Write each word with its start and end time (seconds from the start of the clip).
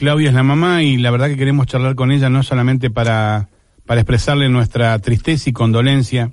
Claudia 0.00 0.30
es 0.30 0.34
la 0.34 0.42
mamá 0.42 0.82
y 0.82 0.96
la 0.96 1.10
verdad 1.10 1.28
que 1.28 1.36
queremos 1.36 1.66
charlar 1.66 1.94
con 1.94 2.10
ella 2.10 2.30
no 2.30 2.42
solamente 2.42 2.88
para, 2.88 3.50
para 3.84 4.00
expresarle 4.00 4.48
nuestra 4.48 4.98
tristeza 4.98 5.50
y 5.50 5.52
condolencia 5.52 6.32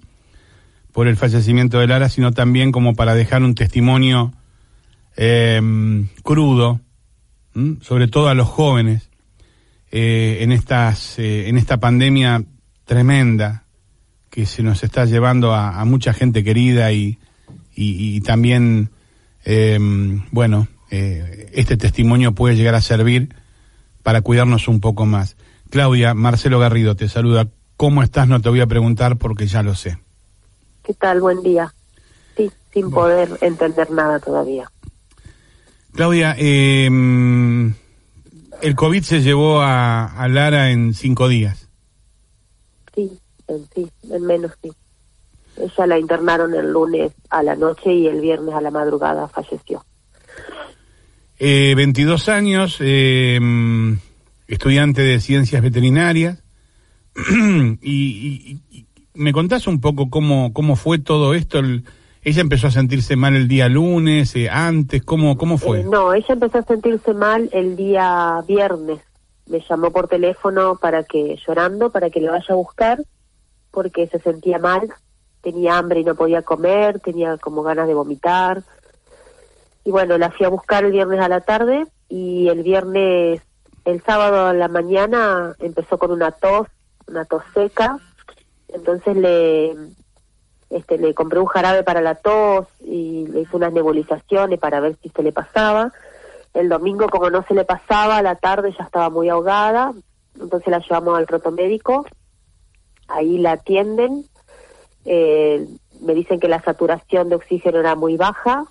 por 0.94 1.06
el 1.06 1.18
fallecimiento 1.18 1.78
de 1.78 1.88
Lara, 1.88 2.08
sino 2.08 2.32
también 2.32 2.72
como 2.72 2.96
para 2.96 3.14
dejar 3.14 3.44
un 3.44 3.56
testimonio 3.56 4.32
eh, 5.18 5.62
crudo, 6.24 6.80
sobre 7.82 8.08
todo 8.08 8.30
a 8.30 8.36
los 8.36 8.48
jóvenes, 8.48 9.10
eh, 9.92 10.38
en, 10.40 10.54
estas, 10.54 11.20
eh, 11.20 11.50
en 11.50 11.58
esta 11.58 11.78
pandemia 11.78 12.46
tremenda 12.86 13.66
que 14.30 14.46
se 14.46 14.64
nos 14.64 14.82
está 14.82 15.04
llevando 15.04 15.54
a, 15.54 15.84
mucha 15.84 16.14
gente 16.14 16.42
querida 16.42 16.94
y, 16.94 17.18
y, 17.76 18.22
también, 18.22 18.92
bueno, 20.32 20.70
este 20.90 21.76
testimonio 21.76 22.32
puede 22.32 22.56
llegar 22.56 22.74
a 22.74 22.80
servir 22.80 23.36
para 24.08 24.22
cuidarnos 24.22 24.70
un 24.70 24.80
poco 24.80 25.06
más. 25.06 25.36
Claudia, 25.70 26.14
Marcelo 26.14 26.60
Garrido 26.60 26.96
te 26.96 27.10
saluda. 27.10 27.50
¿Cómo 27.76 28.04
estás? 28.04 28.26
No 28.30 28.40
te 28.40 28.48
voy 28.48 28.62
a 28.62 28.66
preguntar 28.66 29.18
porque 29.18 29.48
ya 29.48 29.64
lo 29.64 29.76
sé. 29.76 29.98
¿Qué 30.82 30.94
tal? 30.94 31.20
Buen 31.20 31.44
día. 31.44 31.74
Sí, 32.38 32.50
sin 32.72 32.90
poder 32.90 33.38
entender 33.42 33.92
nada 33.92 34.22
todavía. 34.22 34.72
Claudia, 35.92 36.38
em, 36.38 37.74
el 38.62 38.76
COVID 38.78 39.04
se 39.04 39.22
llevó 39.24 39.60
a, 39.60 40.26
Lara 40.30 40.72
en 40.72 40.94
cinco 40.94 41.28
días. 41.28 41.68
Sí, 42.96 43.20
en, 43.50 43.68
sí, 43.76 43.92
en 44.10 44.24
menos 44.24 44.54
sí. 44.64 44.72
Ella 45.58 45.86
la 45.86 46.00
internaron 46.00 46.54
el 46.54 46.72
lunes 46.72 47.12
a 47.30 47.44
la 47.44 47.58
noche 47.58 47.94
y 47.94 48.08
el 48.08 48.22
viernes 48.22 48.56
a 48.56 48.62
la 48.62 48.72
madrugada 48.72 49.28
falleció. 49.28 49.84
Eh, 51.40 51.76
22 51.76 52.30
años, 52.30 52.78
eh, 52.80 53.40
estudiante 54.48 55.02
de 55.02 55.20
ciencias 55.20 55.62
veterinarias. 55.62 56.42
y, 57.82 58.60
me 59.18 59.34
contás 59.34 59.68
un 59.68 59.82
poco 59.82 60.10
cómo, 60.10 60.54
cómo 60.54 60.76
fue 60.76 61.00
todo 61.00 61.34
esto. 61.34 61.60
ella 61.60 62.42
empezó 62.42 62.68
a 62.68 62.72
sentirse 62.72 63.16
mal 63.16 63.36
el 63.36 63.48
día 63.48 63.68
lunes, 63.68 64.36
eh, 64.36 64.50
antes, 64.50 65.04
¿cómo, 65.04 65.38
cómo 65.38 65.58
fue? 65.58 65.82
Eh, 65.82 65.84
no, 65.84 66.14
ella 66.14 66.28
empezó 66.30 66.60
a 66.60 66.64
sentirse 66.64 67.14
mal 67.14 67.50
el 67.52 67.76
día 67.76 68.44
viernes. 68.48 69.00
Me 69.48 69.62
llamó 69.68 69.92
por 69.92 70.08
teléfono 70.08 70.78
para 70.80 71.04
que, 71.04 71.38
llorando, 71.46 71.90
para 71.92 72.10
que 72.10 72.20
le 72.20 72.30
vaya 72.30 72.46
a 72.50 72.56
buscar, 72.56 73.04
porque 73.72 74.08
se 74.08 74.20
sentía 74.20 74.60
mal, 74.60 74.88
tenía 75.42 75.78
hambre 75.78 76.02
y 76.02 76.04
no 76.04 76.16
podía 76.16 76.42
comer, 76.42 77.00
tenía 77.00 77.38
como 77.38 77.64
ganas 77.64 77.88
de 77.88 77.94
vomitar 77.94 78.64
y 79.88 79.90
bueno, 79.90 80.18
la 80.18 80.32
fui 80.32 80.46
a 80.46 80.50
buscar 80.50 80.84
el 80.84 80.92
viernes 80.92 81.22
a 81.22 81.30
la 81.30 81.40
tarde 81.40 81.88
y 82.10 82.50
el 82.50 82.62
viernes, 82.62 83.42
el 83.86 84.04
sábado 84.04 84.48
a 84.48 84.54
la 84.54 84.68
mañana 84.68 85.56
empezó 85.60 85.98
con 85.98 86.12
una 86.12 86.32
tos, 86.32 86.68
una 87.08 87.24
tos 87.24 87.42
seca. 87.54 87.98
Entonces 88.68 89.16
le, 89.16 89.78
este, 90.70 90.98
le 90.98 91.14
compré 91.14 91.40
un 91.40 91.46
jarabe 91.46 91.84
para 91.84 92.02
la 92.02 92.16
tos 92.16 92.68
y 92.82 93.28
le 93.28 93.40
hice 93.40 93.56
unas 93.56 93.72
nebulizaciones 93.72 94.60
para 94.60 94.82
ver 94.82 94.98
si 95.02 95.08
se 95.08 95.24
le 95.24 95.32
pasaba. 95.32 95.94
El 96.54 96.68
domingo, 96.68 97.08
como 97.08 97.30
no 97.30 97.46
se 97.48 97.54
le 97.54 97.64
pasaba, 97.64 98.18
a 98.18 98.22
la 98.22 98.36
tarde 98.36 98.76
ya 98.78 98.84
estaba 98.84 99.10
muy 99.10 99.30
ahogada, 99.30 99.94
entonces 100.38 100.68
la 100.68 100.80
llevamos 100.80 101.18
al 101.18 101.28
roto 101.28 101.52
médico. 101.52 102.06
Ahí 103.08 103.38
la 103.38 103.54
atienden. 103.54 104.26
Eh, 105.06 105.66
me 106.02 106.14
dicen 106.14 106.42
que 106.42 106.50
la 106.50 106.62
saturación 106.62 107.30
de 107.30 107.36
oxígeno 107.36 107.80
era 107.80 107.96
muy 107.96 108.18
baja, 108.18 108.66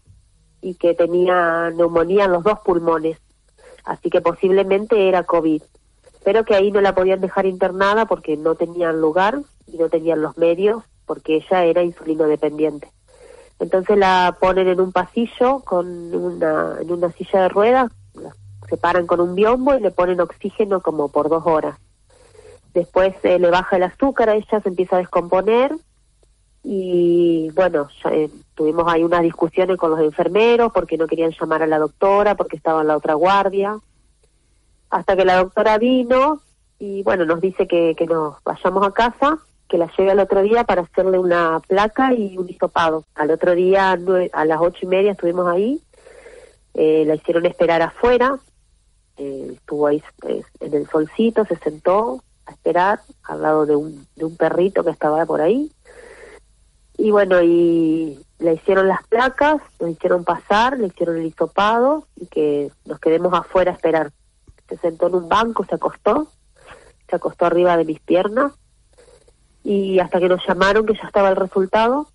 y 0.61 0.75
que 0.75 0.95
tenía 0.95 1.71
neumonía 1.71 2.25
en 2.25 2.33
los 2.33 2.45
dos 2.45 2.59
pulmones, 2.61 3.19
así 3.85 4.11
que 4.11 4.21
posiblemente 4.21 5.09
era 5.09 5.25
COVID, 5.25 5.63
pero 6.25 6.45
que 6.45 6.55
ahí 6.55 6.71
no 6.71 6.81
la 6.81 6.95
podían 6.95 7.21
dejar 7.21 7.47
internada 7.47 8.07
porque 8.07 8.37
no 8.37 8.55
tenían 8.55 9.01
lugar 9.01 9.41
y 9.67 9.77
no 9.77 9.89
tenían 9.89 10.23
los 10.23 10.37
medios 10.37 10.83
porque 11.07 11.37
ella 11.37 11.65
era 11.65 11.83
insulino 11.83 12.25
dependiente. 12.25 12.91
Entonces 13.59 13.97
la 13.97 14.37
ponen 14.41 14.69
en 14.69 14.81
un 14.81 14.93
pasillo 14.93 15.61
con 15.61 16.15
una, 16.15 16.77
en 16.81 16.93
una 16.93 17.11
silla 17.13 17.43
de 17.43 17.49
ruedas, 17.49 17.93
la 18.15 18.35
separan 18.69 19.07
con 19.07 19.21
un 19.21 19.35
biombo 19.35 19.75
y 19.75 19.81
le 19.81 19.91
ponen 19.91 20.21
oxígeno 20.21 20.81
como 20.81 21.09
por 21.09 21.29
dos 21.29 21.45
horas. 21.47 21.79
Después 22.75 23.15
eh, 23.23 23.39
le 23.39 23.51
baja 23.51 23.77
el 23.77 23.85
azúcar 23.85 24.29
ella, 24.29 24.61
se 24.61 24.69
empieza 24.69 24.97
a 24.97 24.99
descomponer 24.99 25.75
y 26.69 27.49
bueno, 27.55 27.89
eh, 28.11 28.29
tuvimos 28.57 28.93
ahí 28.93 29.05
unas 29.05 29.23
discusiones 29.23 29.77
con 29.77 29.93
los 29.93 30.01
enfermeros 30.01 30.73
porque 30.75 30.99
no 30.99 31.07
querían 31.07 31.31
llamar 31.31 31.63
a 31.63 31.67
la 31.69 31.79
doctora, 31.79 32.35
porque 32.35 32.57
estaba 32.57 32.81
en 32.81 32.89
la 32.89 32.97
otra 32.97 33.15
guardia, 33.15 33.79
hasta 34.91 35.17
que 35.17 35.25
la 35.25 35.37
doctora 35.37 35.79
vino 35.79 36.41
y 36.81 37.05
bueno, 37.05 37.25
nos 37.25 37.41
dice 37.41 37.69
que, 37.69 37.95
que 37.97 38.07
nos 38.07 38.43
vayamos 38.43 38.85
a 38.85 38.91
casa, 38.91 39.39
que 39.69 39.79
la 39.79 39.89
lleve 39.97 40.11
al 40.11 40.19
otro 40.19 40.43
día 40.43 40.65
para 40.65 40.83
hacerle 40.83 41.21
una 41.21 41.61
placa 41.69 42.13
y 42.13 42.37
un 42.37 42.49
hisopado. 42.49 43.05
Al 43.15 43.31
otro 43.31 43.55
día, 43.55 43.93
a 44.33 44.45
las 44.45 44.61
ocho 44.61 44.81
y 44.83 44.87
media 44.87 45.13
estuvimos 45.13 45.47
ahí, 45.47 45.81
eh, 46.75 47.05
la 47.07 47.15
hicieron 47.15 47.47
esperar 47.47 47.81
afuera, 47.81 48.41
eh, 49.19 49.53
estuvo 49.53 49.87
ahí 49.87 50.03
en 50.59 50.75
el 50.75 50.89
solcito, 50.89 51.45
se 51.45 51.55
sentó 51.59 52.25
a 52.45 52.51
esperar 52.51 53.03
al 53.23 53.43
lado 53.43 53.67
de 53.67 53.77
un, 53.77 54.05
de 54.17 54.25
un 54.25 54.37
perrito 54.37 54.83
que 54.83 54.91
estaba 54.91 55.25
por 55.27 55.41
ahí 55.41 55.71
y 56.99 57.11
bueno, 57.11 57.43
y 57.43 58.19
le 58.39 58.55
hicieron 58.55 58.89
las 58.89 59.07
placas, 59.07 59.61
nos 59.81 59.91
hicieron 59.91 60.25
pasar, 60.25 60.79
le 60.79 60.89
hicieron 60.89 61.17
el 61.17 61.27
hisopado 61.27 62.07
y 62.17 62.27
que 62.27 62.71
nos 62.85 62.99
quedemos 63.01 63.33
afuera 63.35 63.71
a 63.71 63.75
esperar. 63.75 64.13
Se 64.69 64.77
sentó 64.79 65.09
en 65.09 65.17
un 65.17 65.29
banco, 65.29 65.65
se 65.65 65.75
acostó, 65.75 66.29
se 67.09 67.17
acostó 67.17 67.47
arriba 67.47 67.77
de 67.77 67.85
mis 67.85 68.01
piernas 68.01 68.53
y 69.63 69.99
hasta 69.99 70.21
que 70.21 70.29
nos 70.29 70.47
llamaron 70.47 70.87
que 70.87 70.95
ya 70.95 71.07
estaba 71.07 71.29
el 71.29 71.37
resultado, 71.37 72.09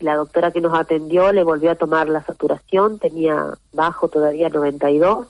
la 0.00 0.16
doctora 0.16 0.50
que 0.50 0.60
nos 0.60 0.74
atendió 0.78 1.32
le 1.32 1.44
volvió 1.44 1.70
a 1.70 1.76
tomar 1.76 2.08
la 2.08 2.22
saturación, 2.22 2.98
tenía 2.98 3.54
bajo 3.72 4.08
todavía 4.08 4.48
92, 4.48 5.26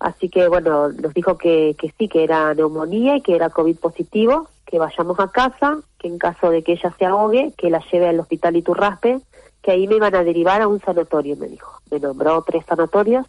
así 0.00 0.28
que 0.28 0.48
bueno, 0.48 0.88
nos 0.88 1.14
dijo 1.14 1.38
que, 1.38 1.76
que 1.78 1.92
sí, 1.98 2.08
que 2.08 2.24
era 2.24 2.52
neumonía 2.54 3.16
y 3.16 3.22
que 3.22 3.34
era 3.36 3.50
COVID 3.50 3.78
positivo, 3.78 4.48
que 4.66 4.78
vayamos 4.78 5.18
a 5.20 5.28
casa, 5.28 5.78
que 6.04 6.08
en 6.08 6.18
caso 6.18 6.50
de 6.50 6.62
que 6.62 6.72
ella 6.72 6.94
se 6.98 7.06
ahogue, 7.06 7.54
que 7.56 7.70
la 7.70 7.82
lleve 7.90 8.08
al 8.08 8.20
hospital 8.20 8.56
Iturraspe, 8.56 9.20
que 9.62 9.70
ahí 9.70 9.88
me 9.88 9.96
iban 9.96 10.14
a 10.14 10.22
derivar 10.22 10.60
a 10.60 10.68
un 10.68 10.78
sanatorio, 10.78 11.34
me 11.36 11.48
dijo. 11.48 11.80
Me 11.90 11.98
nombró 11.98 12.42
tres 12.42 12.62
sanatorios, 12.66 13.24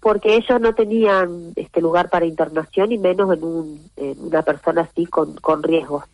porque 0.00 0.36
ellos 0.36 0.58
no 0.58 0.74
tenían 0.74 1.52
este 1.54 1.82
lugar 1.82 2.08
para 2.08 2.24
internación 2.24 2.92
y 2.92 2.98
menos 2.98 3.30
en, 3.36 3.44
un, 3.44 3.90
una 3.96 4.40
persona 4.40 4.88
así 4.90 5.04
con, 5.04 5.34
con 5.36 5.62
riesgos. 5.62 6.04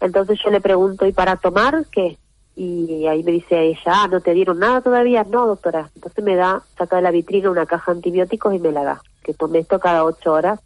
Entonces 0.00 0.38
yo 0.44 0.50
le 0.50 0.60
pregunto, 0.60 1.06
¿y 1.06 1.12
para 1.12 1.34
tomar 1.38 1.86
qué? 1.90 2.16
Y 2.54 3.08
ahí 3.08 3.24
me 3.24 3.32
dice 3.32 3.62
ella, 3.62 3.80
ah, 3.86 4.08
¿no 4.08 4.20
te 4.20 4.32
dieron 4.32 4.60
nada 4.60 4.80
todavía? 4.80 5.24
No, 5.24 5.48
doctora. 5.48 5.90
Entonces 5.96 6.22
me 6.22 6.36
da, 6.36 6.62
saca 6.78 6.96
de 6.96 7.02
la 7.02 7.10
vitrina 7.10 7.50
una 7.50 7.66
caja 7.66 7.90
de 7.90 7.98
antibióticos 7.98 8.54
y 8.54 8.60
me 8.60 8.70
la 8.70 8.84
da, 8.84 9.02
que 9.24 9.34
tomé 9.34 9.58
esto 9.58 9.80
cada 9.80 10.04
ocho 10.04 10.34
horas 10.34 10.60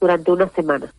durante 0.00 0.32
una 0.32 0.48
semana. 0.48 0.92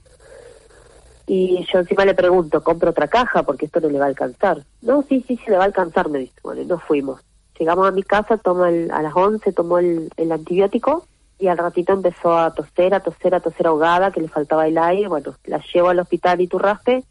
Y 1.25 1.66
yo 1.72 1.79
encima 1.79 2.06
le 2.06 2.13
pregunto, 2.13 2.63
¿compro 2.63 2.89
otra 2.89 3.07
caja? 3.07 3.44
Porque 3.44 3.66
esto 3.66 3.79
no 3.79 3.89
le 3.89 4.00
va 4.00 4.06
a 4.06 4.09
alcanzar. 4.09 4.63
No, 4.81 5.03
sí, 5.03 5.23
sí, 5.28 5.38
sí, 5.38 5.44
le 5.50 5.57
va 5.57 5.63
a 5.63 5.67
alcanzar, 5.67 6.09
me 6.09 6.19
dice. 6.19 6.34
Bueno, 6.44 6.61
y 6.61 6.66
nos 6.66 6.84
fuimos. 6.84 7.22
Llegamos 7.57 7.88
a 7.88 7.91
mi 7.91 8.03
casa, 8.03 8.38
tomó 8.38 8.66
el, 8.66 8.91
a 8.91 9.01
las 9.01 9.16
11 9.16 9.53
tomó 9.53 9.78
el, 9.78 10.09
el 10.17 10.31
antibiótico 10.31 11.06
y 11.39 11.47
al 11.47 11.57
ratito 11.57 11.94
empezó 11.94 12.38
a 12.38 12.53
toser, 12.53 12.94
a 12.94 13.00
toser, 13.00 13.35
a 13.35 13.39
toser 13.39 13.67
ahogada, 13.67 14.11
que 14.11 14.22
le 14.22 14.28
faltaba 14.28 14.67
el 14.67 14.78
aire. 14.78 15.07
Bueno, 15.07 15.35
la 15.45 15.61
llevo 15.73 15.89
al 15.89 16.00
hospital 16.00 16.41
y 16.41 16.45
Iturraspe. 16.45 17.03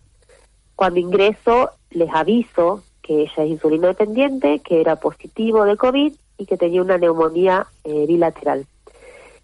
Cuando 0.74 1.00
ingreso, 1.00 1.70
les 1.90 2.10
aviso 2.12 2.82
que 3.02 3.22
ella 3.22 3.44
es 3.44 3.50
insulino 3.50 3.88
dependiente, 3.88 4.60
que 4.60 4.80
era 4.80 4.96
positivo 4.96 5.64
de 5.64 5.76
COVID 5.76 6.14
y 6.38 6.46
que 6.46 6.56
tenía 6.56 6.82
una 6.82 6.98
neumonía 6.98 7.66
eh, 7.84 8.06
bilateral. 8.06 8.66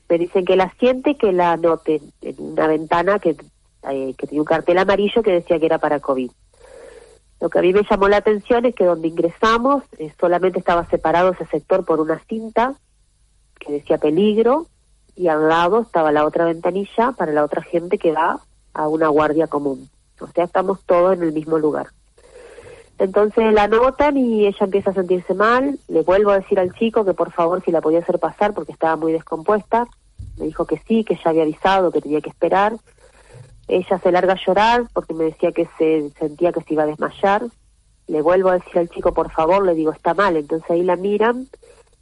Me 0.09 0.19
dicen 0.19 0.45
que 0.45 0.57
la 0.57 0.73
siente, 0.79 1.17
que 1.17 1.33
la 1.33 1.57
noten 1.57 2.01
en 2.23 2.35
una 2.39 2.67
ventana 2.67 3.19
que 3.19 3.37
eh, 3.91 4.15
que 4.17 4.27
tenía 4.27 4.43
un 4.43 4.47
cartel 4.47 4.79
amarillo 4.79 5.23
que 5.23 5.33
decía 5.33 5.59
que 5.59 5.67
era 5.67 5.79
para 5.79 6.01
COVID. 6.01 6.31
Lo 7.41 7.49
que 7.51 7.59
a 7.59 7.63
mí 7.63 7.73
me 7.73 7.85
llamó 7.89 8.09
la 8.09 8.17
atención 8.17 8.65
es 8.67 8.75
que 8.75 8.85
donde 8.85 9.09
ingresamos 9.09 9.85
eh, 9.99 10.13
solamente 10.19 10.59
estaba 10.59 10.87
separado 10.87 11.33
ese 11.33 11.47
sector 11.47 11.85
por 11.85 12.01
una 12.01 12.19
cinta 12.29 12.75
que 13.59 13.73
decía 13.73 13.99
peligro 13.99 14.67
y 15.15 15.29
al 15.29 15.49
lado 15.49 15.81
estaba 15.81 16.13
la 16.13 16.25
otra 16.25 16.45
ventanilla 16.45 17.13
para 17.13 17.33
la 17.33 17.45
otra 17.45 17.63
gente 17.63 17.99
que 17.99 18.13
va 18.13 18.41
a 18.73 18.89
una 18.89 19.09
guardia 19.09 19.47
común. 19.47 19.89
O 20.21 20.27
sea, 20.29 20.45
estamos 20.45 20.83
todos 20.85 21.17
en 21.17 21.23
el 21.23 21.33
mismo 21.33 21.59
lugar. 21.59 21.89
Entonces 22.99 23.53
la 23.53 23.65
anotan 23.65 24.17
y 24.17 24.47
ella 24.47 24.59
empieza 24.61 24.91
a 24.91 24.95
sentirse 24.95 25.35
mal. 25.35 25.79
Le 25.87 26.03
vuelvo 26.03 26.33
a 26.33 26.41
decir 26.41 26.59
al 26.59 26.75
chico 26.75 27.05
que 27.05 27.15
por 27.15 27.31
favor 27.31 27.63
si 27.65 27.71
la 27.71 27.81
podía 27.81 28.01
hacer 28.01 28.19
pasar 28.19 28.53
porque 28.55 28.73
estaba 28.73 28.97
muy 28.97 29.13
descompuesta. 29.13 29.87
Me 30.37 30.47
dijo 30.47 30.67
que 30.67 30.81
sí, 30.87 31.05
que 31.05 31.15
ya 31.15 31.31
había 31.31 31.43
avisado, 31.43 31.93
que 31.93 32.01
tenía 32.01 32.21
que 32.21 32.31
esperar. 32.31 32.77
Ella 33.69 33.99
se 33.99 34.11
larga 34.11 34.33
a 34.33 34.45
llorar 34.45 34.87
porque 34.93 35.15
me 35.15 35.25
decía 35.25 35.53
que 35.53 35.69
se 35.79 36.11
sentía 36.19 36.53
que 36.53 36.63
se 36.63 36.75
iba 36.75 36.85
a 36.85 36.87
desmayar. 36.87 37.45
Le 38.07 38.23
vuelvo 38.23 38.49
a 38.49 38.55
decir 38.55 38.79
al 38.79 38.89
chico, 38.89 39.13
por 39.13 39.31
favor, 39.31 39.65
le 39.65 39.75
digo, 39.75 39.93
está 39.93 40.15
mal. 40.15 40.37
Entonces 40.37 40.71
ahí 40.71 40.83
la 40.83 40.97
miran, 40.97 41.47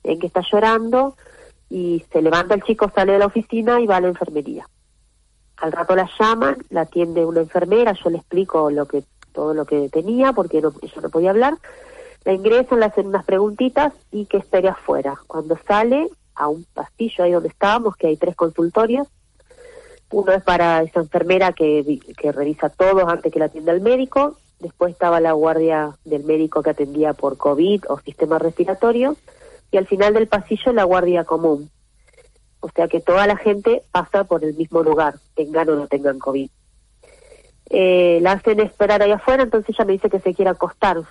ven 0.04 0.20
que 0.20 0.28
está 0.28 0.42
llorando 0.50 1.16
y 1.68 2.04
se 2.12 2.22
levanta 2.22 2.54
el 2.54 2.62
chico, 2.62 2.90
sale 2.94 3.12
de 3.12 3.18
la 3.18 3.26
oficina 3.26 3.80
y 3.80 3.86
va 3.86 3.96
a 3.96 4.00
la 4.00 4.08
enfermería. 4.08 4.68
Al 5.56 5.72
rato 5.72 5.96
la 5.96 6.08
llaman, 6.18 6.58
la 6.70 6.82
atiende 6.82 7.24
una 7.24 7.40
enfermera, 7.40 7.92
yo 7.92 8.10
le 8.10 8.18
explico 8.18 8.70
lo 8.70 8.86
que 8.86 9.02
todo 9.32 9.52
lo 9.52 9.64
que 9.66 9.88
tenía 9.88 10.32
porque 10.32 10.60
no, 10.60 10.72
ella 10.80 11.00
no 11.02 11.10
podía 11.10 11.30
hablar. 11.30 11.54
La 12.24 12.32
ingresan, 12.32 12.80
le 12.80 12.86
hacen 12.86 13.06
unas 13.06 13.24
preguntitas 13.24 13.92
y 14.10 14.26
que 14.26 14.38
espere 14.38 14.68
afuera. 14.68 15.14
Cuando 15.26 15.58
sale 15.66 16.08
a 16.34 16.48
un 16.48 16.64
pasillo 16.74 17.24
ahí 17.24 17.32
donde 17.32 17.48
estábamos, 17.48 17.96
que 17.96 18.08
hay 18.08 18.16
tres 18.16 18.34
consultorios, 18.36 19.08
uno 20.10 20.32
es 20.32 20.42
para 20.42 20.82
esa 20.82 21.00
enfermera 21.00 21.52
que, 21.52 22.00
que 22.16 22.32
revisa 22.32 22.68
todo 22.68 23.08
antes 23.08 23.32
que 23.32 23.38
la 23.38 23.46
atienda 23.46 23.72
el 23.72 23.80
médico, 23.80 24.36
después 24.60 24.92
estaba 24.92 25.20
la 25.20 25.32
guardia 25.32 25.96
del 26.04 26.24
médico 26.24 26.62
que 26.62 26.70
atendía 26.70 27.12
por 27.12 27.36
COVID 27.36 27.84
o 27.88 27.98
sistema 28.00 28.38
respiratorio, 28.38 29.16
y 29.70 29.76
al 29.76 29.86
final 29.86 30.14
del 30.14 30.28
pasillo 30.28 30.72
la 30.72 30.84
guardia 30.84 31.24
común. 31.24 31.70
O 32.60 32.68
sea 32.70 32.88
que 32.88 33.00
toda 33.00 33.26
la 33.26 33.36
gente 33.36 33.82
pasa 33.92 34.24
por 34.24 34.44
el 34.44 34.54
mismo 34.54 34.82
lugar, 34.82 35.16
tengan 35.34 35.68
o 35.68 35.76
no 35.76 35.86
tengan 35.86 36.18
COVID. 36.18 36.50
Eh, 37.68 38.18
la 38.22 38.32
hacen 38.32 38.60
esperar 38.60 39.02
ahí 39.02 39.10
afuera, 39.10 39.42
entonces 39.42 39.74
ella 39.74 39.84
me 39.84 39.92
dice 39.92 40.10
que 40.10 40.20
se 40.20 40.34
quiere 40.34 40.50
acostar. 40.50 41.02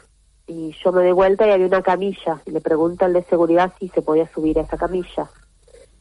Y 0.47 0.75
yo 0.83 0.91
me 0.91 1.01
doy 1.01 1.11
vuelta 1.11 1.47
y 1.47 1.51
había 1.51 1.67
una 1.67 1.81
camilla. 1.81 2.41
Y 2.45 2.51
le 2.51 2.61
pregunta 2.61 3.05
al 3.05 3.13
de 3.13 3.23
seguridad 3.23 3.73
si 3.79 3.89
se 3.89 4.01
podía 4.01 4.27
subir 4.33 4.59
a 4.59 4.61
esa 4.61 4.77
camilla. 4.77 5.29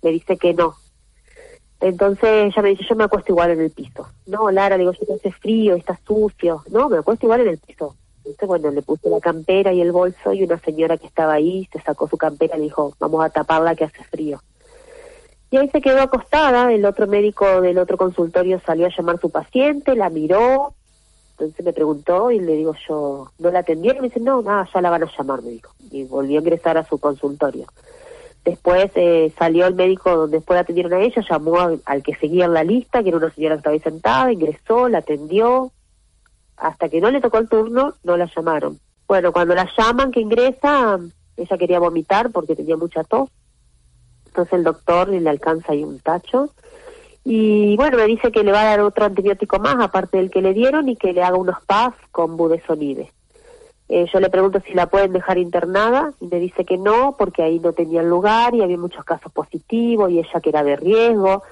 Me 0.03 0.11
dice 0.11 0.37
que 0.37 0.55
no. 0.55 0.75
Entonces 1.81 2.47
ella 2.47 2.63
me 2.63 2.71
dice, 2.71 2.85
yo 2.89 2.95
me 2.95 3.05
acuesto 3.05 3.33
igual 3.33 3.51
en 3.51 3.61
el 3.61 3.71
piso. 3.71 4.07
No, 4.27 4.51
Lara, 4.51 4.79
digo, 4.79 4.93
yo 4.93 5.07
te 5.07 5.15
hace 5.15 5.31
frío, 5.33 5.75
está 5.75 5.99
sucio. 6.07 6.63
No, 6.71 6.89
me 6.89 6.99
acuesto 6.99 7.27
igual 7.27 7.43
en 7.43 7.49
el 7.49 7.59
piso. 7.59 7.95
Entonces, 8.19 8.49
bueno, 8.49 8.71
le 8.71 8.81
puse 8.81 9.11
la 9.11 9.21
campera 9.21 9.73
y 9.73 9.83
el 9.83 9.93
bolso 9.93 10.33
y 10.33 10.45
una 10.45 10.59
señora 10.59 10.97
que 10.97 11.07
estaba 11.07 11.35
ahí 11.35 11.69
se 11.73 11.81
sacó 11.81 12.09
su 12.09 12.17
campera 12.17 12.57
y 12.57 12.61
le 12.61 12.65
dijo, 12.65 12.95
vamos 12.99 13.23
a 13.23 13.29
taparla 13.29 13.75
que 13.75 13.85
hace 13.85 14.03
frío. 14.05 14.41
Y 15.51 15.59
ahí 15.59 15.69
se 15.69 15.83
quedó 15.83 16.01
acostada, 16.01 16.73
el 16.73 16.85
otro 16.87 17.07
médico 17.07 17.61
del 17.61 17.79
otro 17.79 17.99
consultorio 17.99 18.61
salió 18.65 18.87
a 18.87 18.91
llamar 18.97 19.17
a 19.17 19.21
su 19.21 19.31
paciente, 19.31 19.95
la 19.95 20.09
miró, 20.09 20.75
entonces 21.39 21.65
me 21.65 21.73
preguntó 21.73 22.31
y 22.31 22.41
le 22.41 22.53
digo 22.55 22.75
yo, 22.89 23.31
¿no 23.39 23.51
la 23.51 23.61
atendieron? 23.61 23.99
Y 23.99 24.01
me 24.03 24.09
dice, 24.09 24.21
no, 24.21 24.41
nada, 24.41 24.69
ya 24.73 24.81
la 24.81 24.91
van 24.91 25.03
a 25.03 25.11
llamar, 25.17 25.43
me 25.43 25.51
dijo. 25.51 25.73
Y 25.91 26.05
volvió 26.05 26.39
a 26.39 26.43
ingresar 26.43 26.79
a 26.79 26.85
su 26.85 26.99
consultorio. 26.99 27.67
Después 28.45 28.91
eh, 28.95 29.33
salió 29.39 29.67
el 29.67 29.75
médico 29.75 30.15
donde 30.15 30.37
después 30.37 30.57
la 30.57 30.61
atendieron 30.61 30.93
a 30.93 31.01
ella, 31.01 31.25
llamó 31.29 31.59
al, 31.61 32.03
que 32.03 32.15
seguía 32.17 32.45
en 32.45 32.53
la 32.53 32.63
lista, 32.63 33.03
que 33.03 33.09
era 33.09 33.19
una 33.19 33.31
señora 33.31 33.55
que 33.55 33.59
estaba 33.59 33.75
ahí 33.75 33.81
sentada, 33.81 34.33
ingresó, 34.33 34.89
la 34.89 34.99
atendió, 34.99 35.73
hasta 36.59 36.91
que 36.91 37.01
no 37.01 37.11
le 37.11 37.23
tocó 37.23 37.39
el 37.39 37.49
turno, 37.49 37.95
no 38.03 38.17
la 38.19 38.31
llamaron. 38.37 38.79
Bueno, 39.09 39.33
cuando 39.33 39.55
la 39.55 39.69
llaman 39.77 40.13
que 40.13 40.21
ingresa, 40.21 40.99
ella 41.37 41.59
quería 41.59 41.79
vomitar 41.79 42.31
porque 42.31 42.55
tenía 42.55 42.77
mucha 42.77 43.03
tos. 43.03 43.31
Entonces 44.27 44.53
el 44.53 44.65
doctor 44.65 45.09
le 45.09 45.31
alcanza 45.31 45.73
ahí 45.73 45.83
un 45.83 45.99
tacho. 46.01 46.51
Y 47.25 47.77
bueno, 47.77 47.97
me 47.97 48.07
dice 48.07 48.31
que 48.31 48.45
le 48.45 48.53
va 48.53 48.61
a 48.61 48.65
dar 48.65 48.81
otro 48.81 49.07
antibiótico 49.07 49.59
más, 49.59 49.77
aparte 49.81 50.19
del 50.19 50.31
que 50.31 50.43
le 50.43 50.53
dieron, 50.53 50.89
y 50.91 50.97
que 50.97 51.15
le 51.15 51.23
haga 51.23 51.39
unos 51.39 51.57
PAF 51.65 51.95
con 52.11 52.37
budesonide. 52.37 53.11
Eh, 53.89 54.07
yo 54.13 54.19
le 54.19 54.31
pregunto 54.31 54.61
si 54.67 54.73
la 54.73 54.87
pueden 54.87 55.13
dejar 55.13 55.37
internada 55.37 56.13
y 56.21 56.27
me 56.27 56.39
dice 56.39 56.65
que 56.65 56.79
no, 56.79 57.17
porque 57.19 57.43
ahí 57.43 57.59
no 57.59 57.73
tenían 57.73 58.09
lugar 58.09 58.55
y 58.55 58.63
había 58.63 58.79
muchos 58.79 59.05
casos 59.05 59.31
positivos 59.33 60.11
y 60.11 60.19
ella 60.19 60.41
que 60.41 60.51
era 60.51 60.63
de 60.63 60.77
riesgo. 60.77 61.43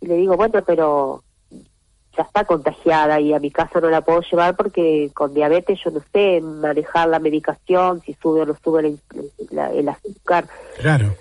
Y 0.00 0.06
le 0.06 0.16
digo, 0.16 0.36
bueno, 0.36 0.62
pero 0.66 1.22
ya 2.16 2.22
está 2.24 2.44
contagiada 2.44 3.20
y 3.20 3.32
a 3.32 3.38
mi 3.38 3.50
casa 3.50 3.80
no 3.80 3.88
la 3.88 4.02
puedo 4.02 4.20
llevar 4.22 4.56
porque 4.56 5.10
con 5.14 5.32
diabetes 5.32 5.80
yo 5.84 5.90
no 5.90 6.00
sé 6.12 6.40
manejar 6.40 7.08
la 7.08 7.18
medicación, 7.18 8.00
si 8.00 8.14
sube 8.14 8.42
o 8.42 8.46
no 8.46 8.56
sube 8.62 8.98
el, 9.50 9.88
azúcar. 9.88 10.46
Claro. 10.80 11.14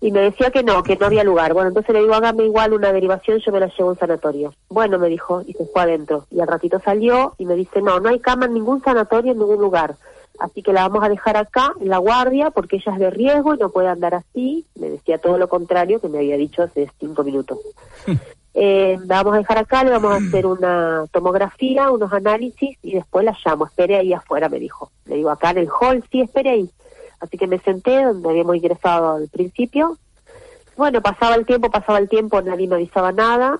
Y 0.00 0.10
me 0.10 0.20
decía 0.20 0.50
que 0.50 0.62
no, 0.62 0.82
que 0.82 0.96
no 0.96 1.06
había 1.06 1.24
lugar. 1.24 1.54
Bueno, 1.54 1.68
entonces 1.68 1.94
le 1.94 2.00
digo, 2.00 2.14
hágame 2.14 2.44
igual 2.44 2.74
una 2.74 2.92
derivación, 2.92 3.38
yo 3.38 3.52
me 3.52 3.60
la 3.60 3.68
llevo 3.68 3.88
a 3.88 3.92
un 3.92 3.98
sanatorio. 3.98 4.54
Bueno, 4.68 4.98
me 4.98 5.08
dijo, 5.08 5.42
y 5.46 5.54
se 5.54 5.64
fue 5.64 5.82
adentro. 5.82 6.26
Y 6.30 6.40
al 6.40 6.48
ratito 6.48 6.78
salió 6.84 7.34
y 7.38 7.46
me 7.46 7.54
dice, 7.54 7.80
no, 7.80 8.00
no 8.00 8.10
hay 8.10 8.20
cama 8.20 8.44
en 8.44 8.54
ningún 8.54 8.82
sanatorio, 8.82 9.32
en 9.32 9.38
ningún 9.38 9.60
lugar. 9.60 9.96
Así 10.38 10.62
que 10.62 10.72
la 10.72 10.88
vamos 10.88 11.04
a 11.04 11.08
dejar 11.08 11.36
acá, 11.36 11.72
en 11.80 11.88
la 11.88 11.98
guardia, 11.98 12.50
porque 12.50 12.76
ella 12.76 12.92
es 12.92 12.98
de 12.98 13.10
riesgo 13.10 13.54
y 13.54 13.58
no 13.58 13.70
puede 13.70 13.88
andar 13.88 14.14
así. 14.14 14.66
Me 14.74 14.90
decía 14.90 15.18
todo 15.18 15.38
lo 15.38 15.48
contrario 15.48 16.00
que 16.00 16.08
me 16.08 16.18
había 16.18 16.36
dicho 16.36 16.62
hace 16.62 16.90
cinco 16.98 17.24
minutos. 17.24 17.58
Eh, 18.56 18.96
la 19.06 19.16
vamos 19.16 19.34
a 19.34 19.38
dejar 19.38 19.58
acá, 19.58 19.82
le 19.82 19.90
vamos 19.90 20.12
a 20.12 20.24
hacer 20.24 20.46
una 20.46 21.06
tomografía, 21.10 21.90
unos 21.90 22.12
análisis 22.12 22.78
y 22.82 22.94
después 22.94 23.24
la 23.24 23.36
llamo. 23.44 23.66
Espere 23.66 23.96
ahí 23.96 24.12
afuera, 24.12 24.48
me 24.48 24.60
dijo. 24.60 24.92
Le 25.06 25.16
digo, 25.16 25.30
acá 25.30 25.50
en 25.50 25.58
el 25.58 25.68
hall, 25.68 26.04
sí, 26.08 26.20
espere 26.20 26.50
ahí. 26.50 26.70
Así 27.18 27.36
que 27.36 27.48
me 27.48 27.58
senté 27.58 28.04
donde 28.04 28.28
habíamos 28.28 28.54
ingresado 28.54 29.16
al 29.16 29.28
principio. 29.28 29.98
Bueno, 30.76 31.02
pasaba 31.02 31.34
el 31.34 31.46
tiempo, 31.46 31.68
pasaba 31.70 31.98
el 31.98 32.08
tiempo, 32.08 32.40
nadie 32.42 32.68
me 32.68 32.76
avisaba 32.76 33.10
nada. 33.10 33.58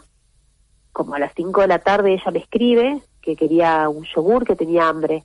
Como 0.92 1.14
a 1.14 1.18
las 1.18 1.32
5 1.34 1.62
de 1.62 1.66
la 1.66 1.80
tarde 1.80 2.12
ella 2.12 2.30
me 2.30 2.38
escribe 2.38 3.02
que 3.20 3.34
quería 3.36 3.88
un 3.88 4.04
yogur, 4.04 4.44
que 4.44 4.54
tenía 4.54 4.88
hambre. 4.88 5.24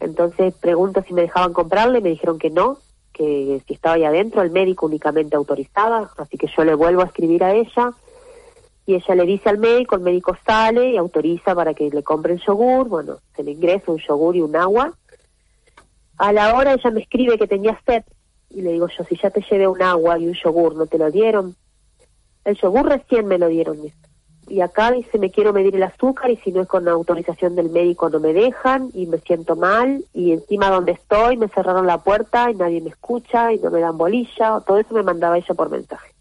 Entonces 0.00 0.54
pregunto 0.54 1.02
si 1.06 1.14
me 1.14 1.22
dejaban 1.22 1.52
comprarle, 1.52 2.00
me 2.00 2.10
dijeron 2.10 2.38
que 2.38 2.50
no, 2.50 2.78
que 3.12 3.62
si 3.66 3.74
estaba 3.74 3.94
ahí 3.94 4.04
adentro, 4.04 4.42
el 4.42 4.50
médico 4.50 4.86
únicamente 4.86 5.36
autorizaba, 5.36 6.10
así 6.16 6.36
que 6.36 6.48
yo 6.54 6.64
le 6.64 6.74
vuelvo 6.74 7.02
a 7.02 7.06
escribir 7.06 7.44
a 7.44 7.54
ella 7.54 7.92
y 8.86 8.94
ella 8.94 9.14
le 9.14 9.24
dice 9.24 9.48
al 9.48 9.58
médico, 9.58 9.94
el 9.94 10.02
médico 10.02 10.36
sale 10.44 10.90
y 10.90 10.96
autoriza 10.96 11.54
para 11.54 11.72
que 11.72 11.88
le 11.88 12.02
compre 12.02 12.34
el 12.34 12.40
yogur, 12.40 12.88
bueno, 12.88 13.18
se 13.34 13.42
le 13.42 13.52
ingresa 13.52 13.92
un 13.92 13.98
yogur 13.98 14.36
y 14.36 14.42
un 14.42 14.56
agua. 14.56 14.92
A 16.18 16.32
la 16.32 16.54
hora 16.54 16.74
ella 16.74 16.90
me 16.90 17.00
escribe 17.00 17.38
que 17.38 17.46
tenía 17.46 17.80
sed 17.86 18.02
y 18.50 18.60
le 18.62 18.72
digo 18.72 18.88
yo, 18.88 19.04
si 19.04 19.16
ya 19.16 19.30
te 19.30 19.40
llevé 19.40 19.66
un 19.66 19.82
agua 19.82 20.18
y 20.18 20.26
un 20.26 20.34
yogur, 20.34 20.76
¿no 20.76 20.86
te 20.86 20.98
lo 20.98 21.10
dieron? 21.10 21.56
El 22.44 22.56
yogur 22.56 22.86
recién 22.86 23.26
me 23.26 23.38
lo 23.38 23.48
dieron. 23.48 23.78
Y 24.48 24.60
acá 24.60 24.92
dice, 24.92 25.18
me 25.18 25.30
quiero 25.30 25.52
medir 25.52 25.74
el 25.74 25.82
azúcar 25.82 26.30
y 26.30 26.36
si 26.36 26.52
no 26.52 26.62
es 26.62 26.68
con 26.68 26.86
autorización 26.86 27.56
del 27.56 27.70
médico 27.70 28.10
no 28.10 28.20
me 28.20 28.32
dejan 28.32 28.90
y 28.92 29.06
me 29.06 29.18
siento 29.18 29.56
mal 29.56 30.04
y 30.12 30.32
encima 30.32 30.70
donde 30.70 30.92
estoy 30.92 31.36
me 31.36 31.48
cerraron 31.48 31.86
la 31.86 31.98
puerta 31.98 32.50
y 32.50 32.54
nadie 32.54 32.80
me 32.80 32.90
escucha 32.90 33.52
y 33.52 33.58
no 33.58 33.70
me 33.70 33.80
dan 33.80 33.96
bolilla, 33.96 34.60
todo 34.66 34.78
eso 34.78 34.94
me 34.94 35.02
mandaba 35.02 35.38
ella 35.38 35.54
por 35.54 35.70
mensaje. 35.70 36.14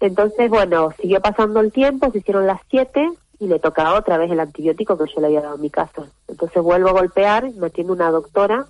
Entonces, 0.00 0.50
bueno, 0.50 0.90
siguió 1.00 1.20
pasando 1.20 1.60
el 1.60 1.72
tiempo, 1.72 2.10
se 2.10 2.18
hicieron 2.18 2.46
las 2.46 2.60
siete 2.68 3.08
y 3.38 3.46
le 3.46 3.58
tocaba 3.58 3.98
otra 3.98 4.18
vez 4.18 4.30
el 4.30 4.40
antibiótico 4.40 4.98
que 4.98 5.10
yo 5.12 5.20
le 5.20 5.28
había 5.28 5.42
dado 5.42 5.56
en 5.56 5.62
mi 5.62 5.70
casa. 5.70 6.04
Entonces 6.28 6.62
vuelvo 6.62 6.88
a 6.88 6.92
golpear, 6.92 7.50
me 7.54 7.68
atiende 7.68 7.92
una 7.92 8.10
doctora, 8.10 8.66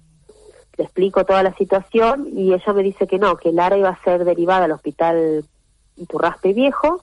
le 0.77 0.85
explico 0.85 1.25
toda 1.25 1.43
la 1.43 1.55
situación 1.55 2.29
y 2.33 2.53
ella 2.53 2.73
me 2.73 2.83
dice 2.83 3.07
que 3.07 3.19
no, 3.19 3.37
que 3.37 3.53
Lara 3.53 3.77
iba 3.77 3.89
a 3.89 4.03
ser 4.03 4.25
derivada 4.25 4.67
al 4.67 4.73
hospital 4.73 5.45
Iturraspe 5.97 6.53
Viejo, 6.53 7.03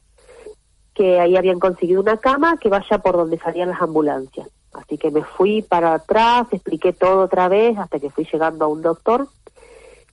que 0.93 1.19
ahí 1.19 1.35
habían 1.35 1.59
conseguido 1.59 2.01
una 2.01 2.17
cama 2.17 2.57
que 2.57 2.69
vaya 2.69 2.97
por 2.99 3.17
donde 3.17 3.39
salían 3.39 3.69
las 3.69 3.81
ambulancias. 3.81 4.47
Así 4.73 4.97
que 4.97 5.11
me 5.11 5.23
fui 5.23 5.61
para 5.61 5.93
atrás, 5.93 6.47
expliqué 6.51 6.93
todo 6.93 7.21
otra 7.23 7.47
vez 7.47 7.77
hasta 7.77 7.99
que 7.99 8.09
fui 8.09 8.27
llegando 8.31 8.65
a 8.65 8.67
un 8.67 8.81
doctor 8.81 9.27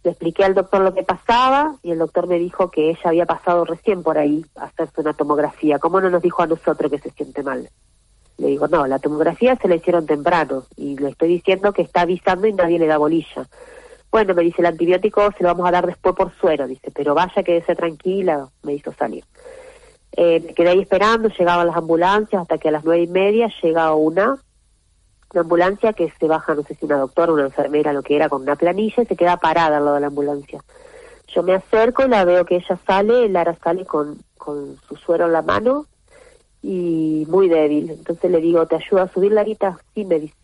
le 0.02 0.12
expliqué 0.12 0.44
al 0.44 0.54
doctor 0.54 0.80
lo 0.80 0.94
que 0.94 1.02
pasaba 1.02 1.76
y 1.82 1.90
el 1.90 1.98
doctor 1.98 2.26
me 2.26 2.38
dijo 2.38 2.70
que 2.70 2.90
ella 2.90 3.00
había 3.04 3.26
pasado 3.26 3.64
recién 3.64 4.02
por 4.02 4.16
ahí 4.16 4.44
a 4.56 4.64
hacerse 4.64 5.00
una 5.00 5.12
tomografía. 5.12 5.78
¿Cómo 5.78 6.00
no 6.00 6.08
nos 6.08 6.22
dijo 6.22 6.42
a 6.42 6.46
nosotros 6.46 6.90
que 6.90 6.98
se 6.98 7.10
siente 7.10 7.42
mal? 7.42 7.68
Le 8.38 8.46
digo, 8.46 8.66
no, 8.68 8.86
la 8.86 8.98
tomografía 8.98 9.56
se 9.56 9.68
la 9.68 9.74
hicieron 9.74 10.06
temprano 10.06 10.64
y 10.76 10.96
le 10.96 11.10
estoy 11.10 11.28
diciendo 11.28 11.72
que 11.74 11.82
está 11.82 12.02
avisando 12.02 12.46
y 12.46 12.54
nadie 12.54 12.78
le 12.78 12.86
da 12.86 12.96
bolilla. 12.96 13.46
Bueno, 14.10 14.34
me 14.34 14.42
dice, 14.42 14.62
el 14.62 14.66
antibiótico 14.66 15.30
se 15.36 15.42
lo 15.42 15.50
vamos 15.50 15.68
a 15.68 15.70
dar 15.70 15.86
después 15.86 16.16
por 16.16 16.32
suero, 16.40 16.66
dice, 16.66 16.90
pero 16.90 17.14
vaya, 17.14 17.42
quédese 17.42 17.76
tranquila, 17.76 18.48
me 18.62 18.72
hizo 18.72 18.92
salir. 18.94 19.24
Eh, 20.16 20.40
me 20.40 20.54
quedé 20.54 20.70
ahí 20.70 20.80
esperando, 20.80 21.28
llegaban 21.28 21.66
las 21.66 21.76
ambulancias 21.76 22.42
hasta 22.42 22.58
que 22.58 22.68
a 22.68 22.72
las 22.72 22.84
nueve 22.84 23.02
y 23.02 23.06
media 23.06 23.48
llega 23.62 23.94
una 23.94 24.38
una 25.32 25.42
ambulancia 25.42 25.92
que 25.92 26.12
se 26.18 26.26
baja, 26.26 26.54
no 26.54 26.62
sé 26.62 26.74
si 26.74 26.84
una 26.86 26.98
doctora, 26.98 27.32
una 27.32 27.44
enfermera, 27.44 27.92
lo 27.92 28.02
que 28.02 28.16
era, 28.16 28.28
con 28.28 28.42
una 28.42 28.56
planilla 28.56 29.02
y 29.02 29.06
se 29.06 29.16
queda 29.16 29.36
parada 29.36 29.76
al 29.76 29.84
lado 29.84 29.94
de 29.94 30.00
la 30.00 30.08
ambulancia. 30.08 30.60
Yo 31.28 31.42
me 31.42 31.54
acerco 31.54 32.04
la 32.06 32.24
veo 32.24 32.44
que 32.44 32.56
ella 32.56 32.78
sale, 32.86 33.28
Lara 33.28 33.56
sale 33.62 33.84
con, 33.84 34.18
con 34.36 34.76
su 34.88 34.96
suero 34.96 35.26
en 35.26 35.32
la 35.32 35.42
mano 35.42 35.86
y 36.62 37.24
muy 37.28 37.48
débil. 37.48 37.90
Entonces 37.90 38.30
le 38.30 38.40
digo, 38.40 38.66
¿te 38.66 38.76
ayuda 38.76 39.04
a 39.04 39.12
subir, 39.12 39.32
Larita? 39.32 39.78
Sí, 39.94 40.04
me 40.04 40.18
dice. 40.18 40.34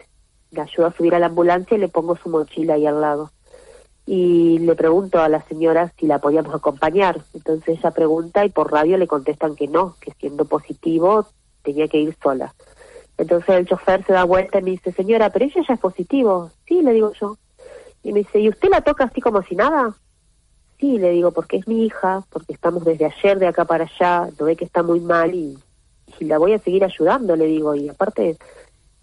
Le 0.53 0.61
ayudo 0.61 0.87
a 0.87 0.93
subir 0.93 1.15
a 1.17 1.19
la 1.19 1.27
ambulancia 1.27 1.77
y 1.77 1.81
le 1.81 1.89
pongo 1.89 2.17
su 2.17 2.29
mochila 2.29 2.75
ahí 2.75 2.87
al 2.87 3.01
lado. 3.01 3.33
Y 4.07 4.59
le 4.61 4.77
pregunto 4.77 5.21
a 5.21 5.29
la 5.29 5.43
señora 5.43 5.93
si 5.99 6.07
la 6.07 6.21
podíamos 6.21 6.55
acompañar. 6.55 7.21
Entonces 7.35 7.79
ella 7.79 7.91
pregunta 7.91 8.45
y 8.45 8.51
por 8.51 8.71
radio 8.71 8.97
le 8.97 9.09
contestan 9.09 9.57
que 9.57 9.67
no, 9.67 9.97
que 10.01 10.13
siendo 10.13 10.45
positivo 10.45 11.27
tenía 11.63 11.89
que 11.89 11.99
ir 11.99 12.17
sola. 12.23 12.55
Entonces 13.19 13.49
el 13.49 13.67
chofer 13.67 14.05
se 14.05 14.13
da 14.13 14.25
vuelta 14.25 14.59
y 14.59 14.63
me 14.63 14.71
dice, 14.73 14.93
señora, 14.93 15.31
pero 15.31 15.45
ella 15.45 15.63
ya 15.67 15.75
es 15.75 15.81
positivo. 15.81 16.51
Sí, 16.67 16.83
le 16.83 16.93
digo 16.93 17.13
yo. 17.21 17.37
Y 18.03 18.13
me 18.13 18.21
dice, 18.21 18.39
¿y 18.39 18.49
usted 18.49 18.69
la 18.69 18.83
toca 18.83 19.05
así 19.05 19.21
como 19.21 19.43
si 19.43 19.57
nada? 19.57 19.97
Sí, 20.79 20.99
le 20.99 21.11
digo, 21.11 21.33
porque 21.33 21.57
es 21.57 21.67
mi 21.67 21.87
hija, 21.87 22.23
porque 22.31 22.53
estamos 22.53 22.85
desde 22.85 23.07
ayer 23.07 23.39
de 23.39 23.49
acá 23.49 23.65
para 23.65 23.85
allá, 23.85 24.29
lo 24.39 24.45
ve 24.45 24.57
que 24.57 24.67
está 24.67 24.83
muy 24.83 25.01
mal 25.01 25.35
y, 25.35 25.59
la 26.21 26.39
voy 26.39 26.53
a 26.53 26.59
seguir 26.59 26.85
ayudando, 26.85 27.35
le 27.35 27.47
digo. 27.47 27.75
Y 27.75 27.89
aparte 27.89 28.37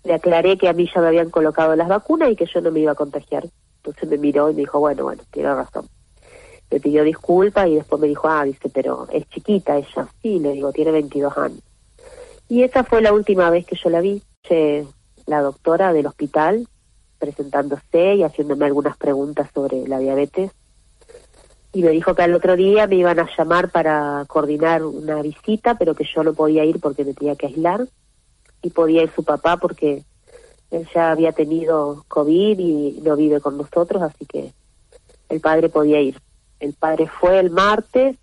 le 0.03 0.13
aclaré 0.13 0.57
que 0.57 0.69
a 0.69 0.73
mí 0.73 0.89
ya 0.93 1.01
me 1.01 1.07
habían 1.07 1.29
colocado 1.29 1.75
las 1.75 1.87
vacunas 1.87 2.31
y 2.31 2.35
que 2.35 2.45
yo 2.45 2.61
no 2.61 2.71
me 2.71 2.79
iba 2.81 2.91
a 2.93 2.95
contagiar. 2.95 3.45
Entonces 3.83 4.09
me 4.09 4.17
miró 4.17 4.49
y 4.49 4.53
me 4.53 4.61
dijo, 4.61 4.79
bueno, 4.79 5.03
bueno, 5.03 5.21
tiene 5.29 5.53
razón. 5.53 5.87
me 6.71 6.79
pidió 6.79 7.03
disculpas 7.03 7.67
y 7.67 7.75
después 7.75 8.01
me 8.01 8.07
dijo, 8.07 8.29
ah, 8.29 8.45
dice, 8.45 8.69
pero 8.69 9.07
es 9.11 9.27
chiquita 9.29 9.75
ella. 9.75 10.07
Sí, 10.21 10.39
le 10.39 10.53
digo, 10.53 10.71
tiene 10.71 10.91
22 10.91 11.37
años. 11.37 11.61
Y 12.47 12.63
esa 12.63 12.85
fue 12.85 13.01
la 13.01 13.11
última 13.11 13.49
vez 13.49 13.65
que 13.65 13.75
yo 13.75 13.89
la 13.89 13.99
vi, 13.99 14.23
la 15.25 15.41
doctora 15.41 15.91
del 15.91 16.07
hospital, 16.07 16.67
presentándose 17.19 18.15
y 18.15 18.23
haciéndome 18.23 18.65
algunas 18.65 18.95
preguntas 18.95 19.49
sobre 19.53 19.85
la 19.87 19.99
diabetes. 19.99 20.51
Y 21.73 21.81
me 21.81 21.89
dijo 21.89 22.15
que 22.15 22.21
al 22.21 22.35
otro 22.35 22.55
día 22.55 22.87
me 22.87 22.95
iban 22.95 23.19
a 23.19 23.27
llamar 23.37 23.69
para 23.69 24.23
coordinar 24.27 24.83
una 24.83 25.21
visita, 25.21 25.75
pero 25.75 25.95
que 25.95 26.05
yo 26.05 26.23
no 26.23 26.33
podía 26.33 26.63
ir 26.63 26.79
porque 26.79 27.03
me 27.03 27.13
tenía 27.13 27.35
que 27.35 27.47
aislar. 27.47 27.87
Y 28.61 28.69
podía 28.69 29.03
ir 29.03 29.11
su 29.13 29.23
papá 29.23 29.57
porque 29.57 30.03
él 30.73 30.87
ya 30.93 31.11
había 31.11 31.31
tenido 31.31 32.03
COVID 32.07 32.57
y 32.57 32.99
no 33.03 33.15
vive 33.15 33.39
con 33.39 33.57
nosotros, 33.57 34.01
así 34.01 34.25
que 34.25 34.51
el 35.29 35.39
padre 35.39 35.69
podía 35.69 36.01
ir. 36.01 36.19
El 36.59 36.73
padre 36.73 37.07
fue 37.07 37.39
el 37.39 37.51
martes, 37.51 38.17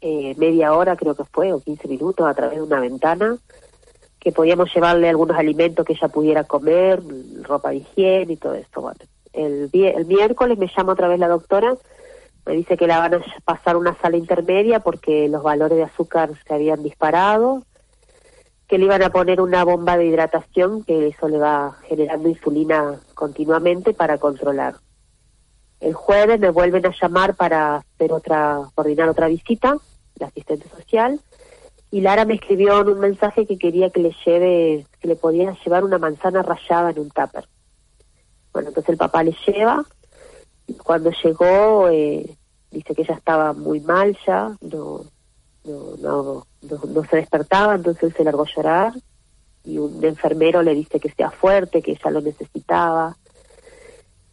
eh, 0.00 0.34
media 0.36 0.74
hora 0.74 0.96
creo 0.96 1.14
que 1.14 1.24
fue, 1.24 1.52
o 1.52 1.60
15 1.60 1.88
minutos, 1.88 2.26
a 2.26 2.34
través 2.34 2.56
de 2.56 2.62
una 2.62 2.80
ventana, 2.80 3.38
que 4.20 4.32
podíamos 4.32 4.72
llevarle 4.74 5.08
algunos 5.08 5.38
alimentos 5.38 5.86
que 5.86 5.94
ella 5.94 6.08
pudiera 6.08 6.44
comer, 6.44 7.02
ropa 7.42 7.70
de 7.70 7.76
higiene 7.76 8.34
y 8.34 8.36
todo 8.36 8.54
esto. 8.54 8.92
El, 9.32 9.70
el 9.72 10.06
miércoles 10.06 10.58
me 10.58 10.70
llama 10.76 10.92
otra 10.92 11.08
vez 11.08 11.18
la 11.18 11.28
doctora, 11.28 11.74
me 12.44 12.54
dice 12.54 12.76
que 12.76 12.86
la 12.86 12.98
van 12.98 13.14
a 13.14 13.24
pasar 13.44 13.76
una 13.76 13.98
sala 14.00 14.18
intermedia 14.18 14.80
porque 14.80 15.28
los 15.28 15.42
valores 15.42 15.78
de 15.78 15.84
azúcar 15.84 16.30
se 16.46 16.54
habían 16.54 16.82
disparado, 16.82 17.62
que 18.68 18.78
le 18.78 18.86
iban 18.86 19.02
a 19.02 19.10
poner 19.10 19.40
una 19.40 19.64
bomba 19.64 19.96
de 19.96 20.06
hidratación, 20.06 20.84
que 20.84 21.08
eso 21.08 21.28
le 21.28 21.38
va 21.38 21.76
generando 21.86 22.28
insulina 22.28 22.98
continuamente 23.14 23.92
para 23.92 24.18
controlar. 24.18 24.76
El 25.80 25.92
jueves 25.92 26.40
me 26.40 26.50
vuelven 26.50 26.86
a 26.86 26.94
llamar 26.98 27.34
para 27.34 27.76
hacer 27.76 28.12
otra, 28.12 28.60
coordinar 28.74 29.08
otra 29.08 29.28
visita, 29.28 29.76
la 30.16 30.28
asistente 30.28 30.68
social, 30.68 31.20
y 31.90 32.00
Lara 32.00 32.24
me 32.24 32.34
escribió 32.34 32.80
en 32.80 32.88
un 32.88 33.00
mensaje 33.00 33.46
que 33.46 33.58
quería 33.58 33.90
que 33.90 34.00
le 34.00 34.16
lleve, 34.24 34.86
que 35.00 35.08
le 35.08 35.16
podía 35.16 35.54
llevar 35.64 35.84
una 35.84 35.98
manzana 35.98 36.42
rallada 36.42 36.90
en 36.90 37.00
un 37.00 37.10
tupper. 37.10 37.46
Bueno, 38.52 38.68
entonces 38.68 38.90
el 38.90 38.96
papá 38.96 39.22
le 39.22 39.36
lleva, 39.46 39.84
y 40.66 40.74
cuando 40.74 41.10
llegó, 41.22 41.88
eh, 41.88 42.34
dice 42.70 42.94
que 42.94 43.02
ella 43.02 43.14
estaba 43.14 43.52
muy 43.52 43.80
mal 43.80 44.16
ya, 44.26 44.56
no, 44.62 45.04
no, 45.64 45.96
no, 45.98 46.46
no, 46.70 47.04
se 47.04 47.16
despertaba, 47.16 47.74
entonces 47.74 48.12
se 48.16 48.24
largó 48.24 48.42
a 48.42 48.54
llorar, 48.54 48.92
y 49.64 49.78
un 49.78 50.04
enfermero 50.04 50.62
le 50.62 50.74
dice 50.74 51.00
que 51.00 51.10
sea 51.10 51.30
fuerte, 51.30 51.82
que 51.82 51.92
ella 51.92 52.10
lo 52.10 52.20
necesitaba, 52.20 53.16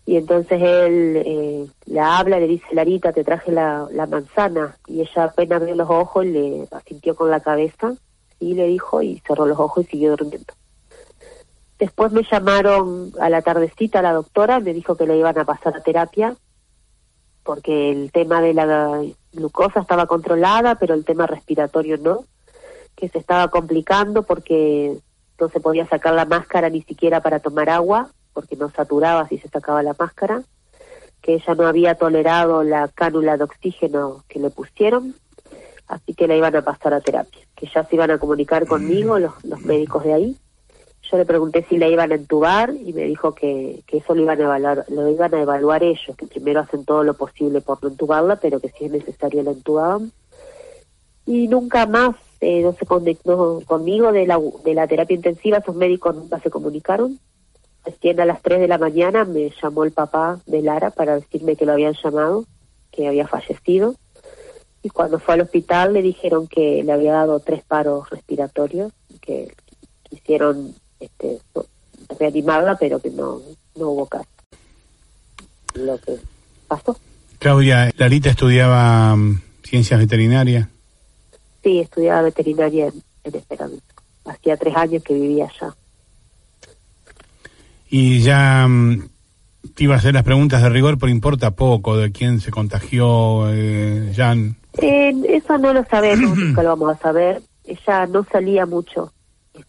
y 0.06 0.18
entonces 0.18 0.62
él 0.62 1.24
eh, 1.26 1.68
la 1.86 2.18
habla, 2.18 2.40
le 2.40 2.48
dice, 2.48 2.66
Larita, 2.74 3.14
te 3.14 3.24
traje 3.24 3.52
la, 3.52 3.88
la 3.92 4.08
manzana, 4.08 4.78
y 4.88 5.02
ella 5.02 5.26
apenas 5.26 5.62
abrió 5.62 5.76
los 5.76 5.90
ojos, 5.90 6.26
le 6.26 6.68
asintió 6.72 7.16
con 7.16 7.30
la 7.30 7.40
cabeza, 7.40 7.94
y 8.40 8.56
le 8.56 8.68
dijo, 8.68 9.02
y 9.02 9.22
cerró 9.26 9.46
los 9.46 9.60
ojos 9.60 9.86
y 9.86 9.92
siguió 9.92 10.16
durmiendo. 10.18 10.54
Después 11.78 12.12
me 12.12 12.24
llamaron 12.30 13.12
a 13.20 13.30
la 13.30 13.42
tardecita 13.42 14.02
la 14.02 14.14
doctora, 14.14 14.60
me 14.60 14.74
dijo 14.74 14.96
que 14.96 15.08
le 15.08 15.18
iban 15.18 15.38
a 15.38 15.46
pasar 15.46 15.76
a 15.76 15.82
terapia, 15.82 16.36
porque 17.44 17.92
el 17.92 18.12
tema 18.12 18.42
de 18.42 18.54
la 18.54 19.02
glucosa 19.34 19.82
estaba 19.82 20.06
controlada, 20.06 20.76
pero 20.76 20.94
el 20.94 21.06
tema 21.06 21.28
respiratorio 21.28 21.98
no, 21.98 22.26
que 22.96 23.10
se 23.10 23.18
estaba 23.18 23.48
complicando 23.50 24.24
porque 24.24 24.98
no 25.40 25.50
se 25.50 25.60
podía 25.60 25.88
sacar 25.88 26.14
la 26.14 26.26
máscara 26.26 26.70
ni 26.70 26.82
siquiera 26.84 27.22
para 27.22 27.40
tomar 27.40 27.70
agua, 27.70 28.12
porque 28.34 28.56
no 28.56 28.70
saturaba 28.70 29.28
si 29.28 29.38
se 29.38 29.50
sacaba 29.50 29.84
la 29.84 29.96
máscara, 29.98 30.44
que 31.22 31.36
ella 31.36 31.56
no 31.56 31.68
había 31.68 31.96
tolerado 31.96 32.64
la 32.64 32.88
cánula 32.88 33.38
de 33.38 33.44
oxígeno 33.44 34.24
que 34.28 34.40
le 34.40 34.50
pusieron, 34.50 35.16
así 35.88 36.14
que 36.14 36.28
la 36.28 36.36
iban 36.36 36.56
a 36.56 36.62
pasar 36.62 36.94
a 36.94 37.02
terapia, 37.02 37.42
que 37.56 37.68
ya 37.74 37.84
se 37.84 37.96
iban 37.96 38.12
a 38.12 38.18
comunicar 38.18 38.68
conmigo 38.68 39.20
los, 39.20 39.34
los 39.44 39.62
médicos 39.62 40.04
de 40.04 40.14
ahí. 40.14 40.38
Yo 41.12 41.18
le 41.18 41.26
pregunté 41.26 41.66
si 41.68 41.78
la 41.78 41.88
iban 41.88 42.12
a 42.12 42.16
entubar 42.16 42.74
y 42.74 42.94
me 42.94 43.04
dijo 43.04 43.34
que, 43.34 43.84
que 43.86 43.98
eso 43.98 44.16
lo 44.16 44.22
iban 44.22 44.40
a 44.40 44.44
evaluar, 44.44 44.86
lo 44.90 45.10
iban 45.10 45.34
a 45.34 45.42
evaluar 45.42 45.84
ellos, 45.84 46.16
que 46.16 46.28
primero 46.28 46.62
hacen 46.62 46.86
todo 46.86 47.04
lo 47.04 47.16
posible 47.16 47.60
por 47.60 47.84
no 47.84 47.90
entubarla, 47.90 48.38
pero 48.38 48.60
que 48.60 48.70
si 48.70 48.86
es 48.86 48.92
necesario 48.92 49.44
la 49.44 49.52
entubaban. 49.52 50.12
Y 51.26 51.48
nunca 51.48 51.86
más 51.86 52.16
eh, 52.40 52.62
no 52.62 52.74
se 52.74 52.86
conectó 52.86 53.62
conmigo 53.66 54.12
de 54.12 54.26
la, 54.26 54.40
de 54.64 54.74
la 54.74 54.88
terapia 54.88 55.16
intensiva, 55.16 55.58
esos 55.58 55.76
médicos 55.76 56.16
nunca 56.16 56.40
se 56.40 56.50
comunicaron 56.50 57.20
Recién 57.84 58.20
a 58.20 58.26
las 58.26 58.42
3 58.42 58.60
de 58.60 58.68
la 58.68 58.78
mañana 58.78 59.26
me 59.26 59.52
llamó 59.62 59.84
el 59.84 59.92
papá 59.92 60.40
de 60.46 60.62
Lara 60.62 60.92
para 60.92 61.16
decirme 61.16 61.56
que 61.56 61.66
lo 61.66 61.74
habían 61.74 61.96
llamado, 62.02 62.46
que 62.92 63.08
había 63.08 63.28
fallecido. 63.28 63.96
Y 64.84 64.90
cuando 64.90 65.20
fue 65.20 65.34
al 65.34 65.42
hospital 65.42 65.94
le 65.94 66.02
dijeron 66.02 66.48
que 66.48 66.84
le 66.84 66.92
había 66.92 67.14
dado 67.14 67.40
tres 67.40 67.64
paros 67.64 68.10
respiratorios, 68.10 68.92
que 69.20 69.54
quisieron 70.04 70.76
este, 71.02 71.40
reanimarla, 72.20 72.78
pero 72.78 73.00
que 73.00 73.10
no, 73.10 73.40
no 73.76 73.90
hubo 73.90 74.06
caso. 74.06 74.28
Lo 75.74 75.98
que 76.00 76.18
pasó. 76.68 76.98
Claudia, 77.40 77.92
¿Larita 77.98 78.30
estudiaba 78.30 79.16
mm, 79.16 79.42
ciencias 79.64 80.00
veterinarias? 80.00 80.68
Sí, 81.64 81.80
estudiaba 81.80 82.22
veterinaria 82.22 82.88
en, 82.88 83.04
en 83.24 83.36
Esperanza. 83.36 83.84
Hacía 84.26 84.56
tres 84.56 84.76
años 84.76 85.04
que 85.04 85.14
vivía 85.14 85.46
allá 85.46 85.76
y 87.92 88.22
ya 88.22 88.66
mm, 88.68 89.10
te 89.76 89.84
iba 89.84 89.94
a 89.94 89.98
hacer 89.98 90.14
las 90.16 90.24
preguntas 90.24 90.64
de 90.64 90.70
rigor, 90.70 90.98
pero 90.98 91.12
importa 91.12 91.52
poco 91.52 91.98
de 91.98 92.12
quién 92.12 92.40
se 92.40 92.50
contagió, 92.50 93.54
eh, 93.54 94.14
Jan. 94.16 94.56
Eh, 94.82 95.14
eso 95.28 95.58
no 95.58 95.74
lo 95.74 95.86
sabemos, 95.86 96.36
nunca 96.38 96.64
lo 96.64 96.70
vamos 96.70 96.96
a 96.96 97.00
saber. 97.00 97.42
Ella 97.66 98.08
no 98.08 98.26
salía 98.32 98.66
mucho, 98.66 99.12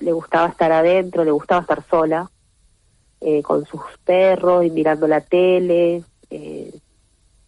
le 0.00 0.12
gustaba 0.12 0.48
estar 0.48 0.72
adentro, 0.72 1.24
le 1.24 1.30
gustaba 1.30 1.62
estar 1.62 1.84
sola, 1.88 2.30
eh, 3.20 3.42
con 3.42 3.64
sus 3.66 3.82
perros 4.04 4.64
y 4.64 4.70
mirando 4.70 5.06
la 5.06 5.20
tele. 5.20 6.02
Eh, 6.30 6.72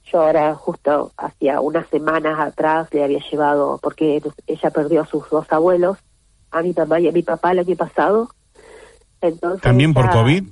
yo 0.04 0.22
ahora, 0.22 0.54
justo 0.54 1.12
hacía 1.16 1.60
unas 1.60 1.88
semanas 1.88 2.38
atrás, 2.38 2.88
le 2.92 3.04
había 3.04 3.20
llevado, 3.30 3.78
porque 3.82 4.22
ella 4.46 4.70
perdió 4.70 5.02
a 5.02 5.06
sus 5.06 5.28
dos 5.30 5.46
abuelos, 5.50 5.98
a 6.50 6.62
mi 6.62 6.72
mamá 6.72 7.00
y 7.00 7.08
a 7.08 7.12
mi 7.12 7.22
papá 7.22 7.52
el 7.52 7.60
año 7.60 7.76
pasado. 7.76 8.30
Entonces, 9.20 9.62
¿También 9.62 9.94
por 9.94 10.10
COVID? 10.10 10.44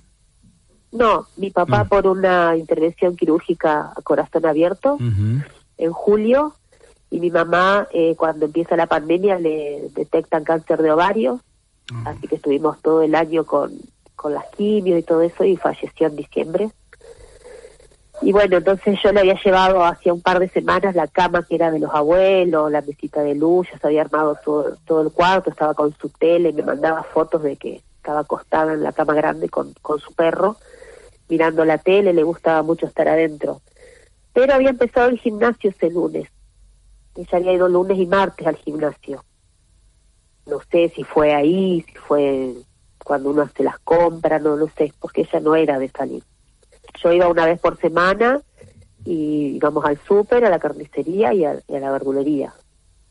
No, 0.93 1.27
mi 1.37 1.51
papá 1.51 1.85
por 1.85 2.07
una 2.07 2.57
intervención 2.57 3.17
quirúrgica 3.17 3.93
a 3.97 4.03
corazón 4.03 4.45
abierto 4.45 4.99
en 5.79 5.93
julio 5.93 6.55
y 7.11 7.21
mi 7.21 7.31
mamá 7.31 7.89
eh, 7.93 8.15
cuando 8.17 8.47
empieza 8.47 8.77
la 8.77 8.87
pandemia 8.87 9.39
le 9.39 9.91
detectan 9.95 10.45
cáncer 10.45 10.83
de 10.83 10.93
ovario, 10.93 11.41
así 12.05 12.27
que 12.29 12.37
estuvimos 12.37 12.81
todo 12.81 13.03
el 13.03 13.15
año 13.15 13.45
con, 13.45 13.73
con 14.17 14.35
las 14.35 14.47
quimios 14.57 14.99
y 14.99 15.03
todo 15.03 15.23
eso 15.23 15.45
y 15.45 15.57
falleció 15.57 16.07
en 16.07 16.17
diciembre. 16.17 16.71
Y 18.21 18.31
bueno, 18.33 18.59
entonces 18.59 18.99
yo 19.03 19.13
le 19.13 19.21
había 19.21 19.41
llevado 19.43 19.85
hacía 19.85 20.13
un 20.13 20.21
par 20.21 20.39
de 20.39 20.49
semanas 20.49 20.95
la 20.95 21.09
cama 21.09 21.45
que 21.45 21.57
era 21.57 21.73
de 21.73 21.81
los 21.81 21.93
abuelos, 21.93 22.71
la 22.71 22.81
mesita 22.81 23.23
de 23.23 23.35
luz, 23.35 23.67
ya 23.73 23.79
se 23.79 23.87
había 23.89 24.03
armado 24.03 24.39
todo, 24.45 24.77
todo 24.87 25.03
el 25.03 25.11
cuarto, 25.11 25.51
estaba 25.51 25.75
con 25.75 25.93
su 25.97 26.09
tele, 26.09 26.53
me 26.53 26.63
mandaba 26.63 27.03
fotos 27.03 27.43
de 27.43 27.57
que 27.57 27.83
estaba 27.97 28.21
acostada 28.21 28.75
en 28.75 28.83
la 28.83 28.93
cama 28.93 29.15
grande 29.15 29.49
con, 29.49 29.73
con 29.83 29.99
su 29.99 30.13
perro 30.15 30.57
mirando 31.33 31.65
la 31.65 31.79
tele, 31.79 32.13
le 32.13 32.23
gustaba 32.25 32.63
mucho 32.63 32.85
estar 32.85 33.09
adentro. 33.09 33.63
Pero 34.35 34.53
había 34.53 34.69
empezado 34.69 35.09
el 35.09 35.19
gimnasio 35.19 35.71
ese 35.71 35.91
lunes. 35.91 36.29
Ella 37.17 37.39
había 37.39 37.55
ido 37.55 37.69
lunes 37.69 37.99
y 37.99 38.05
martes 38.05 38.47
al 38.47 38.57
gimnasio. 38.57 39.25
No 40.47 40.59
sé 40.71 40.93
si 40.95 41.05
fue 41.05 41.35
ahí, 41.35 41.83
si 41.83 41.95
fue 41.95 42.55
cuando 43.05 43.31
uno 43.31 43.43
hace 43.43 43.63
las 43.63 43.79
compras, 43.81 44.43
no 44.43 44.57
lo 44.57 44.69
sé, 44.69 44.93
porque 45.01 45.23
ella 45.23 45.41
no 45.41 45.55
era 45.55 45.79
de 45.79 45.89
salir. 45.89 46.23
Yo 47.03 47.13
iba 47.13 47.29
una 47.29 47.47
vez 47.47 47.61
por 47.61 47.79
semana 47.79 48.41
y 49.05 49.57
íbamos 49.57 49.85
al 49.85 49.99
súper, 50.07 50.45
a 50.45 50.51
la 50.51 50.59
carnicería 50.59 51.33
y 51.33 51.45
a, 51.45 51.61
la 51.69 51.91
verdulería. 51.91 52.55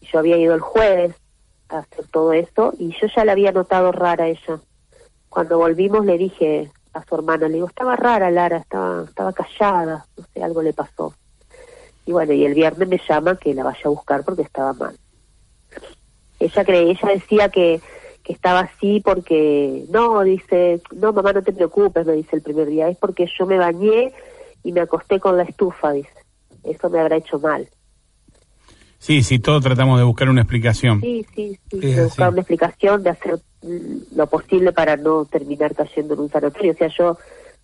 Yo 0.02 0.20
había 0.20 0.38
ido 0.38 0.54
el 0.54 0.62
jueves 0.62 1.16
a 1.70 1.80
hacer 1.80 2.06
todo 2.08 2.34
eso 2.34 2.74
y 2.78 2.92
yo 3.00 3.08
ya 3.16 3.26
la 3.26 3.34
había 3.34 3.52
notado 3.52 3.92
rara 3.92 4.28
ella. 4.28 4.60
Cuando 5.30 5.58
volvimos 5.58 6.06
le 6.06 6.18
dije, 6.18 6.72
a 6.94 7.04
su 7.06 7.16
hermana. 7.16 7.48
Le 7.48 7.56
digo, 7.56 7.68
estaba 7.68 7.96
rara 7.96 8.32
Lara, 8.32 8.58
estaba, 8.58 9.04
estaba 9.04 9.34
callada, 9.34 10.06
no 10.18 10.26
sé, 10.34 10.44
algo 10.44 10.62
le 10.62 10.74
pasó. 10.74 11.14
Y 12.06 12.12
bueno, 12.12 12.34
y 12.34 12.46
el 12.46 12.54
viernes 12.54 12.88
me 12.88 13.00
llama 13.08 13.36
que 13.38 13.54
la 13.54 13.64
vaya 13.64 13.82
a 13.86 13.90
buscar 13.90 14.24
porque 14.24 14.42
estaba 14.42 14.74
mal. 14.74 14.98
Ella 16.42 16.66
cree, 16.66 16.92
ella 16.92 17.10
decía 17.14 17.50
que, 17.50 17.80
que 18.24 18.34
estaba 18.34 18.62
así 18.62 19.00
porque, 19.00 19.86
no, 19.90 20.22
dice, 20.24 20.82
no 20.96 21.14
mamá 21.14 21.34
no 21.34 21.42
te 21.42 21.54
preocupes, 21.54 22.06
me 22.06 22.14
dice 22.14 22.36
el 22.36 22.42
primer 22.42 22.68
día, 22.68 22.90
es 22.90 22.98
porque 22.98 23.28
yo 23.38 23.46
me 23.46 23.58
bañé 23.58 24.12
y 24.64 24.72
me 24.72 24.82
acosté 24.82 25.20
con 25.20 25.38
la 25.38 25.44
estufa, 25.44 25.92
dice. 25.92 26.10
Eso 26.64 26.90
me 26.90 27.00
habrá 27.00 27.18
hecho 27.18 27.40
mal. 27.40 27.68
Sí, 29.00 29.24
sí, 29.24 29.40
todos 29.40 29.64
tratamos 29.64 29.98
de 29.98 30.06
buscar 30.06 30.30
una 30.30 30.42
explicación. 30.42 31.02
Sí, 31.02 31.26
sí, 31.34 31.60
sí, 31.72 31.80
de 31.80 32.04
buscar 32.04 32.30
una 32.30 32.42
explicación, 32.42 33.02
de 33.02 33.10
hacer 33.10 33.40
lo 34.16 34.28
posible 34.28 34.74
para 34.74 34.96
no 34.96 35.26
terminar 35.26 35.74
cayendo 35.76 36.14
en 36.14 36.20
un 36.20 36.30
sanatorio. 36.30 36.74
O 36.74 36.76
sea, 36.76 36.88
yo 36.88 37.18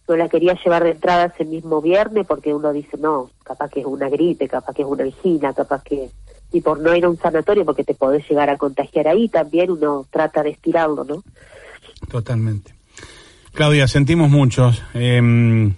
no 0.08 0.16
la 0.16 0.30
quería 0.30 0.58
llevar 0.64 0.84
de 0.84 0.92
entrada 0.92 1.26
ese 1.26 1.46
mismo 1.46 1.82
viernes 1.82 2.26
porque 2.26 2.54
uno 2.54 2.74
dice, 2.74 2.98
no, 2.98 3.30
capaz 3.44 3.70
que 3.70 3.82
es 3.82 3.86
una 3.86 4.10
gripe, 4.10 4.48
capaz 4.48 4.74
que 4.74 4.82
es 4.82 4.88
una 4.88 5.04
angina, 5.04 5.54
capaz 5.54 5.84
que... 5.84 6.10
Y 6.52 6.62
por 6.62 6.80
no 6.80 6.96
ir 6.96 7.06
a 7.06 7.10
un 7.10 7.18
sanatorio 7.18 7.66
porque 7.66 7.84
te 7.84 7.94
podés 7.94 8.28
llegar 8.30 8.50
a 8.50 8.58
contagiar 8.58 9.08
ahí, 9.08 9.28
también 9.28 9.72
uno 9.72 10.06
trata 10.10 10.44
de 10.44 10.52
estirarlo, 10.52 11.04
¿no? 11.04 11.24
Totalmente. 12.10 12.74
Claudia, 13.54 13.88
sentimos 13.88 14.30
muchos 14.30 14.82
em, 14.94 15.74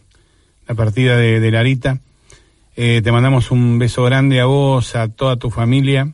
la 0.68 0.76
partida 0.76 1.18
de, 1.18 1.40
de 1.40 1.52
Larita. 1.52 2.00
Eh, 2.76 3.02
te 3.04 3.12
mandamos 3.12 3.52
un 3.52 3.80
beso 3.80 4.04
grande 4.04 4.40
a 4.40 4.46
vos, 4.46 4.96
a 4.96 5.08
toda 5.08 5.38
tu 5.38 5.50
familia. 5.50 6.14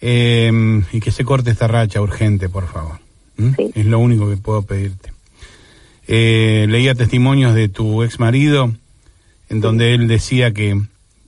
em, 0.00 0.84
y 0.92 1.00
que 1.00 1.10
se 1.12 1.24
corte 1.24 1.50
esta 1.50 1.68
racha 1.68 2.00
urgente, 2.00 2.48
por 2.48 2.66
favor. 2.66 2.98
¿Mm? 3.36 3.54
Sí. 3.56 3.70
Es 3.74 3.86
lo 3.86 3.98
único 4.00 4.28
que 4.28 4.36
puedo 4.36 4.62
pedirte. 4.62 5.12
Eh, 6.08 6.66
leía 6.68 6.94
testimonios 6.94 7.54
de 7.54 7.68
tu 7.68 8.02
ex 8.02 8.18
marido, 8.18 8.72
en 9.48 9.60
donde 9.60 9.94
él 9.94 10.08
decía 10.08 10.52
que, 10.52 10.80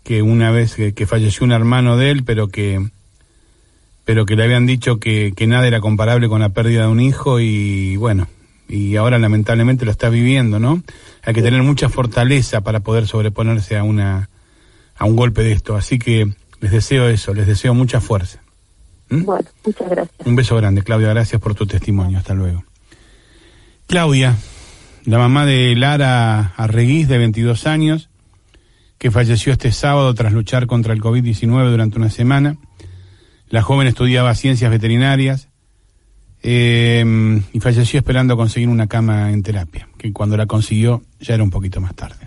que 0.04 0.22
una 0.22 0.50
vez 0.50 0.74
que, 0.74 0.94
que 0.94 1.06
falleció 1.06 1.44
un 1.44 1.52
hermano 1.52 1.96
de 1.96 2.10
él, 2.10 2.24
pero 2.24 2.48
que, 2.48 2.90
pero 4.04 4.26
que 4.26 4.36
le 4.36 4.44
habían 4.44 4.66
dicho 4.66 5.00
que, 5.00 5.32
que 5.34 5.46
nada 5.46 5.66
era 5.66 5.80
comparable 5.80 6.28
con 6.28 6.40
la 6.40 6.50
pérdida 6.50 6.82
de 6.82 6.88
un 6.88 7.00
hijo 7.00 7.40
y 7.40 7.96
bueno, 7.96 8.28
y 8.68 8.96
ahora 8.96 9.18
lamentablemente 9.18 9.84
lo 9.84 9.90
está 9.90 10.08
viviendo, 10.08 10.58
¿no? 10.60 10.82
Hay 11.22 11.34
que 11.34 11.42
tener 11.42 11.62
mucha 11.62 11.88
fortaleza 11.88 12.60
para 12.60 12.80
poder 12.80 13.06
sobreponerse 13.06 13.76
a 13.76 13.82
una, 13.82 14.28
a 14.96 15.04
un 15.06 15.16
golpe 15.16 15.42
de 15.42 15.52
esto, 15.52 15.74
así 15.74 15.98
que 15.98 16.28
les 16.60 16.70
deseo 16.70 17.08
eso, 17.08 17.34
les 17.34 17.46
deseo 17.46 17.74
mucha 17.74 18.00
fuerza. 18.00 18.40
¿Mm? 19.08 19.24
Bueno, 19.24 19.48
muchas 19.64 19.88
gracias. 19.88 20.26
Un 20.26 20.36
beso 20.36 20.56
grande, 20.56 20.82
Claudia, 20.82 21.08
gracias 21.08 21.40
por 21.40 21.54
tu 21.54 21.66
testimonio, 21.66 22.18
hasta 22.18 22.34
luego. 22.34 22.64
Claudia, 23.86 24.36
la 25.04 25.18
mamá 25.18 25.44
de 25.46 25.74
Lara 25.76 26.54
Arreguís, 26.56 27.08
de 27.08 27.18
22 27.18 27.66
años, 27.66 28.08
que 29.04 29.10
falleció 29.10 29.52
este 29.52 29.70
sábado 29.70 30.14
tras 30.14 30.32
luchar 30.32 30.66
contra 30.66 30.94
el 30.94 31.02
COVID-19 31.02 31.70
durante 31.70 31.98
una 31.98 32.08
semana. 32.08 32.56
La 33.50 33.60
joven 33.60 33.86
estudiaba 33.86 34.34
ciencias 34.34 34.70
veterinarias 34.70 35.50
eh, 36.42 37.04
y 37.52 37.60
falleció 37.60 37.98
esperando 37.98 38.34
conseguir 38.38 38.70
una 38.70 38.86
cama 38.86 39.30
en 39.30 39.42
terapia, 39.42 39.90
que 39.98 40.10
cuando 40.14 40.38
la 40.38 40.46
consiguió 40.46 41.02
ya 41.20 41.34
era 41.34 41.44
un 41.44 41.50
poquito 41.50 41.82
más 41.82 41.94
tarde. 41.94 42.23